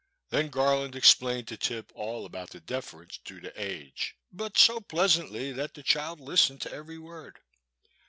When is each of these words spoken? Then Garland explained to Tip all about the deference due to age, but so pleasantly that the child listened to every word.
Then 0.31 0.49
Garland 0.49 0.95
explained 0.95 1.47
to 1.49 1.57
Tip 1.57 1.91
all 1.93 2.25
about 2.25 2.49
the 2.49 2.59
deference 2.59 3.19
due 3.23 3.39
to 3.39 3.53
age, 3.55 4.15
but 4.33 4.57
so 4.57 4.79
pleasantly 4.81 5.51
that 5.51 5.75
the 5.75 5.83
child 5.83 6.19
listened 6.19 6.61
to 6.61 6.73
every 6.73 6.97
word. 6.97 7.37